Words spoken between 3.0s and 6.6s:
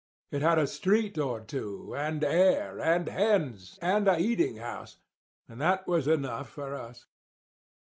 hens, and a eating house; and that was enough